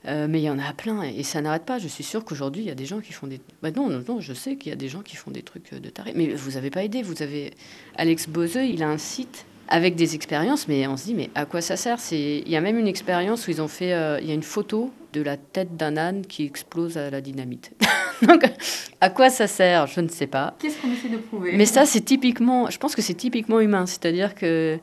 Euh, 0.07 0.27
mais 0.29 0.39
il 0.39 0.43
y 0.43 0.49
en 0.49 0.59
a 0.59 0.71
plein 0.73 1.01
et 1.01 1.23
ça 1.23 1.41
n'arrête 1.41 1.65
pas. 1.65 1.79
Je 1.79 1.87
suis 1.87 2.03
sûre 2.03 2.23
qu'aujourd'hui, 2.23 2.61
il 2.63 2.67
y 2.67 2.71
a 2.71 2.75
des 2.75 2.85
gens 2.85 3.01
qui 3.01 3.11
font 3.13 3.27
des. 3.27 3.41
Bah 3.61 3.71
non, 3.71 3.89
non, 3.89 4.01
non, 4.07 4.21
je 4.21 4.33
sais 4.33 4.55
qu'il 4.55 4.69
y 4.69 4.73
a 4.73 4.77
des 4.77 4.87
gens 4.87 5.01
qui 5.01 5.15
font 5.15 5.31
des 5.31 5.41
trucs 5.41 5.73
de 5.73 5.89
taré. 5.89 6.13
Mais 6.15 6.27
vous 6.29 6.51
n'avez 6.51 6.69
pas 6.69 6.83
aidé. 6.83 7.01
Vous 7.01 7.21
avez. 7.21 7.51
Alex 7.95 8.27
Boseux, 8.29 8.65
il 8.65 8.83
a 8.83 8.89
un 8.89 8.97
site 8.97 9.45
avec 9.67 9.95
des 9.95 10.15
expériences, 10.15 10.69
mais 10.69 10.87
on 10.87 10.95
se 10.95 11.03
dit, 11.05 11.13
mais 11.13 11.29
à 11.35 11.45
quoi 11.45 11.59
ça 11.59 11.75
sert? 11.75 11.97
Il 12.11 12.47
y 12.47 12.55
a 12.55 12.61
même 12.61 12.77
une 12.77 12.87
expérience 12.87 13.47
où 13.47 13.51
ils 13.51 13.61
ont 13.61 13.67
fait. 13.67 13.93
euh, 13.93 14.17
il 14.21 14.27
y 14.27 14.31
a 14.31 14.33
une 14.33 14.43
photo 14.43 14.91
de 15.11 15.21
la 15.21 15.35
tête 15.35 15.75
d'un 15.75 15.97
âne 15.97 16.25
qui 16.25 16.45
explose 16.45 16.97
à 16.97 17.09
la 17.09 17.19
dynamite. 17.19 17.73
Donc, 18.21 18.43
à 19.01 19.09
quoi 19.09 19.29
ça 19.29 19.45
sert? 19.47 19.87
Je 19.87 19.99
ne 19.99 20.07
sais 20.07 20.27
pas. 20.27 20.55
Qu'est-ce 20.59 20.81
qu'on 20.81 20.91
essaie 20.91 21.09
de 21.09 21.17
prouver? 21.17 21.51
Mais 21.55 21.65
ça, 21.65 21.85
c'est 21.85 22.01
typiquement, 22.01 22.69
je 22.69 22.77
pense 22.77 22.95
que 22.95 23.01
c'est 23.01 23.13
typiquement 23.13 23.59
humain. 23.59 23.85
C'est-à-dire 23.85 24.35
que 24.35 24.79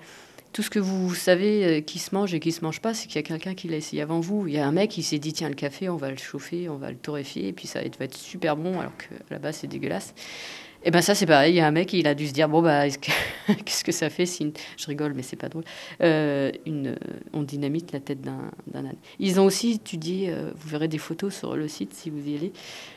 tout 0.54 0.62
ce 0.62 0.70
que 0.70 0.78
vous 0.78 1.14
savez 1.16 1.64
euh, 1.64 1.80
qui 1.80 1.98
se 1.98 2.14
mange 2.14 2.32
et 2.32 2.38
qui 2.38 2.52
se 2.52 2.64
mange 2.64 2.80
pas, 2.80 2.94
c'est 2.94 3.08
qu'il 3.08 3.16
y 3.16 3.18
a 3.18 3.22
quelqu'un 3.22 3.54
qui 3.54 3.66
l'a 3.66 3.76
essayé 3.76 4.00
avant 4.00 4.20
vous. 4.20 4.46
Il 4.46 4.54
y 4.54 4.58
a 4.58 4.66
un 4.66 4.70
mec 4.70 4.92
qui 4.92 5.02
s'est 5.02 5.18
dit 5.18 5.32
tiens, 5.32 5.48
le 5.48 5.56
café, 5.56 5.88
on 5.88 5.96
va 5.96 6.10
le 6.10 6.16
chauffer, 6.16 6.68
on 6.68 6.76
va 6.76 6.90
le 6.90 6.96
torréfier, 6.96 7.48
et 7.48 7.52
puis 7.52 7.66
ça 7.66 7.80
va 7.80 8.04
être 8.04 8.16
super 8.16 8.56
bon, 8.56 8.78
alors 8.78 8.96
qu'à 8.96 9.16
la 9.30 9.40
base, 9.40 9.56
c'est 9.56 9.66
dégueulasse. 9.66 10.14
Et 10.86 10.90
ben 10.90 11.00
ça, 11.00 11.14
c'est 11.14 11.24
pareil. 11.24 11.54
Il 11.54 11.56
y 11.56 11.60
a 11.60 11.66
un 11.66 11.70
mec, 11.70 11.94
il 11.94 12.06
a 12.06 12.14
dû 12.14 12.28
se 12.28 12.32
dire 12.34 12.46
bon, 12.48 12.60
bah, 12.60 12.86
est-ce 12.86 12.98
que- 12.98 13.10
qu'est-ce 13.64 13.82
que 13.84 13.92
ça 13.92 14.10
fait 14.10 14.26
si. 14.26 14.52
Je 14.76 14.86
rigole, 14.86 15.14
mais 15.14 15.22
c'est 15.22 15.36
pas 15.36 15.48
drôle. 15.48 15.64
Euh, 16.02 16.52
on 17.32 17.42
dynamite 17.42 17.92
la 17.92 18.00
tête 18.00 18.20
d'un 18.20 18.50
âne. 18.74 18.92
Ils 19.18 19.40
ont 19.40 19.46
aussi 19.46 19.72
étudié, 19.72 20.28
euh, 20.28 20.50
vous 20.54 20.68
verrez 20.68 20.88
des 20.88 20.98
photos 20.98 21.34
sur 21.34 21.56
le 21.56 21.68
site 21.68 21.94
si 21.94 22.10
vous 22.10 22.28
y 22.28 22.36
allez. 22.36 22.52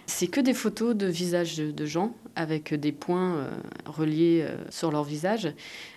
C'est 0.05 0.27
que 0.27 0.41
des 0.41 0.53
photos 0.53 0.95
de 0.95 1.07
visages 1.07 1.57
de, 1.57 1.85
gens 1.85 2.13
avec 2.35 2.73
des 2.73 2.91
points 2.91 3.37
euh, 3.37 3.49
reliés 3.85 4.45
sur 4.69 4.91
leur 4.91 5.05
visage. 5.05 5.47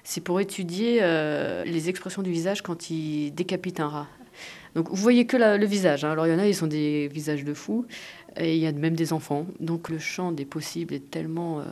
C'est 0.05 0.21
pour 0.21 0.41
étudier 0.41 1.01
les 1.65 1.89
expressions 1.89 2.23
du 2.23 2.31
visage 2.31 2.63
quand 2.63 2.91
ils 2.91 3.33
décapitent 3.33 3.81
un 3.81 3.89
rat. 3.89 4.09
Donc 4.75 4.89
vous 4.89 4.97
voyez 4.97 5.27
que 5.27 5.37
le 5.37 5.67
visage. 5.67 6.05
hein. 6.05 6.13
Alors 6.13 6.27
il 6.27 6.33
y 6.33 6.35
en 6.35 6.39
a, 6.39 6.47
ils 6.47 6.55
sont 6.55 6.67
des 6.67 7.09
visages 7.09 7.45
de 7.45 7.55
fous, 7.55 7.87
et 8.37 8.55
il 8.57 8.61
y 8.63 8.67
a 8.67 8.73
même 8.73 8.95
des 8.95 9.13
enfants. 9.13 9.47
Donc 9.59 9.89
le 9.89 9.99
champ 9.99 10.33
des 10.33 10.45
possibles 10.45 10.95
est 10.95 11.11
tellement 11.11 11.61
euh, 11.61 11.65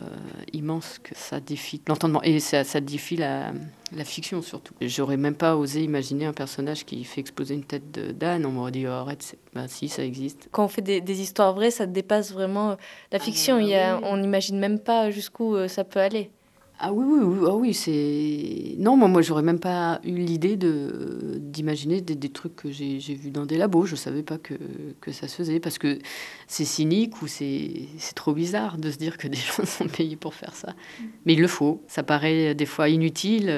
immense 0.53 0.99
que 1.01 1.11
ça 1.15 1.39
défie 1.39 1.81
l'entendement 1.87 2.21
et 2.23 2.39
ça, 2.39 2.63
ça 2.63 2.79
défie 2.81 3.15
la, 3.15 3.51
la 3.95 4.03
fiction 4.03 4.41
surtout. 4.41 4.73
J'aurais 4.81 5.17
même 5.17 5.35
pas 5.35 5.55
osé 5.55 5.83
imaginer 5.83 6.25
un 6.25 6.33
personnage 6.33 6.85
qui 6.85 7.03
fait 7.03 7.21
exploser 7.21 7.53
une 7.55 7.63
tête 7.63 7.91
de- 7.91 8.11
d'âne. 8.11 8.45
On 8.45 8.51
m'aurait 8.51 8.71
dit 8.71 8.85
oh, 8.87 8.91
arrête, 8.91 9.37
bah, 9.53 9.67
si 9.67 9.89
ça 9.89 10.03
existe. 10.03 10.49
Quand 10.51 10.65
on 10.65 10.67
fait 10.67 10.81
des, 10.81 11.01
des 11.01 11.21
histoires 11.21 11.53
vraies, 11.53 11.71
ça 11.71 11.85
dépasse 11.85 12.31
vraiment 12.33 12.71
euh, 12.71 12.75
la 13.11 13.19
fiction. 13.19 13.55
bah 13.57 13.61
Il 13.63 13.69
y 13.69 13.75
a, 13.75 13.97
oui. 13.97 14.03
On 14.05 14.17
n'imagine 14.17 14.59
même 14.59 14.79
pas 14.79 15.11
jusqu'où 15.11 15.55
euh, 15.55 15.67
ça 15.67 15.83
peut 15.83 15.99
aller. 15.99 16.31
Ah 16.81 16.93
oui, 16.93 17.05
oui, 17.05 17.19
oui, 17.25 17.45
ah 17.45 17.55
oui 17.55 17.73
c'est... 17.73 18.75
Non, 18.77 18.95
moi, 18.95 19.09
moi 19.09 19.21
j'aurais 19.21 19.43
même 19.43 19.59
pas 19.59 19.99
eu 20.05 20.13
l'idée 20.13 20.55
de, 20.55 21.35
d'imaginer 21.37 21.99
des, 21.99 22.15
des 22.15 22.29
trucs 22.29 22.55
que 22.55 22.71
j'ai, 22.71 23.01
j'ai 23.01 23.15
vus 23.15 23.31
dans 23.31 23.45
des 23.45 23.57
labos. 23.57 23.85
Je 23.85 23.97
savais 23.97 24.23
pas 24.23 24.37
que, 24.37 24.53
que 25.01 25.11
ça 25.11 25.27
se 25.27 25.35
faisait, 25.35 25.59
parce 25.59 25.77
que 25.77 25.99
c'est 26.47 26.63
cynique 26.63 27.21
ou 27.21 27.27
c'est, 27.27 27.87
c'est 27.97 28.15
trop 28.15 28.33
bizarre 28.33 28.77
de 28.77 28.91
se 28.91 28.97
dire 28.97 29.17
que 29.17 29.27
des 29.27 29.35
gens 29.57 29.65
sont 29.65 29.87
payés 29.89 30.15
pour 30.15 30.33
faire 30.33 30.55
ça. 30.55 30.73
Mais 31.25 31.33
il 31.33 31.41
le 31.41 31.49
faut. 31.49 31.83
Ça 31.87 32.01
paraît 32.01 32.55
des 32.55 32.65
fois 32.65 32.87
inutile. 32.87 33.49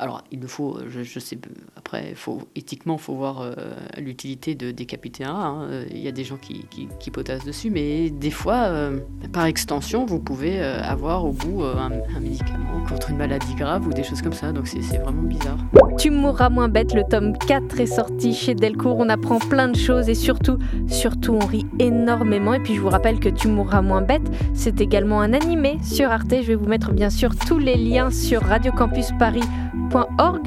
Alors, 0.00 0.24
il 0.32 0.40
nous 0.40 0.48
faut, 0.48 0.80
je, 0.88 1.20
sais, 1.20 1.38
après, 1.76 2.14
éthiquement, 2.56 2.96
il 2.96 3.00
faut 3.00 3.14
voir 3.14 3.42
euh, 3.42 3.54
l'utilité 3.96 4.56
de 4.56 4.72
décapiter 4.72 5.22
un. 5.22 5.34
Hein. 5.34 5.84
Il 5.88 5.98
y 5.98 6.08
a 6.08 6.12
des 6.12 6.24
gens 6.24 6.36
qui, 6.36 6.66
qui, 6.98 7.10
potassent 7.12 7.44
dessus, 7.44 7.70
mais 7.70 8.10
des 8.10 8.32
fois, 8.32 8.64
euh, 8.64 8.98
par 9.32 9.44
extension, 9.46 10.04
vous 10.04 10.18
pouvez 10.18 10.60
euh, 10.60 10.82
avoir 10.82 11.24
au 11.24 11.30
bout 11.30 11.62
un, 11.62 11.90
médicament 12.18 12.82
contre 12.88 13.10
une 13.10 13.18
maladie 13.18 13.54
grave 13.54 13.86
ou 13.86 13.92
des 13.92 14.02
choses 14.02 14.20
comme 14.20 14.32
ça. 14.32 14.50
Donc, 14.50 14.66
c'est 14.66 14.80
vraiment 14.98 15.22
bizarre. 15.22 15.58
Tu 15.96 16.10
mourras 16.10 16.48
moins 16.48 16.68
bête, 16.68 16.92
le 16.92 17.04
tome 17.08 17.38
4 17.38 17.78
est 17.78 17.86
sorti 17.86 18.34
chez 18.34 18.56
Delcourt. 18.56 18.96
On 18.98 19.08
apprend 19.08 19.38
plein 19.38 19.68
de 19.68 19.76
choses 19.76 20.08
et 20.08 20.14
surtout, 20.14 20.58
surtout, 20.88 21.38
on 21.40 21.46
rit 21.46 21.66
énormément. 21.78 22.52
Et 22.54 22.60
puis, 22.60 22.74
je 22.74 22.80
vous 22.80 22.90
rappelle 22.90 23.20
que 23.20 23.28
Tu 23.28 23.46
mourras 23.46 23.80
moins 23.80 24.02
bête, 24.02 24.28
c'est 24.54 24.80
également 24.80 25.20
un 25.20 25.32
animé 25.32 25.78
sur 25.84 26.10
Arte. 26.10 26.30
Je 26.32 26.48
vais 26.48 26.56
vous 26.56 26.66
mettre 26.66 26.92
bien 26.92 27.10
sûr 27.10 27.36
tous 27.36 27.58
les 27.58 27.76
liens 27.76 28.10
sur 28.10 28.42
Radio 28.42 28.72
Campus 28.72 29.10
Paris 29.20 29.44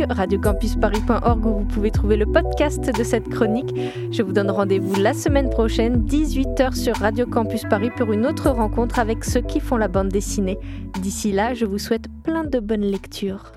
radiocampusparis.org 0.09 1.45
où 1.45 1.59
vous 1.59 1.65
pouvez 1.65 1.91
trouver 1.91 2.17
le 2.17 2.25
podcast 2.25 2.95
de 2.95 3.03
cette 3.03 3.29
chronique. 3.29 3.73
Je 4.11 4.23
vous 4.23 4.31
donne 4.31 4.51
rendez-vous 4.51 4.95
la 4.99 5.13
semaine 5.13 5.49
prochaine, 5.49 6.05
18h 6.05 6.75
sur 6.75 6.95
Radio 6.95 7.25
Campus 7.25 7.63
Paris 7.69 7.91
pour 7.95 8.11
une 8.11 8.25
autre 8.25 8.49
rencontre 8.49 8.99
avec 8.99 9.23
ceux 9.23 9.41
qui 9.41 9.59
font 9.59 9.77
la 9.77 9.87
bande 9.87 10.09
dessinée. 10.09 10.57
D'ici 11.01 11.31
là, 11.31 11.53
je 11.53 11.65
vous 11.65 11.77
souhaite 11.79 12.07
plein 12.23 12.43
de 12.43 12.59
bonnes 12.59 12.81
lectures. 12.81 13.51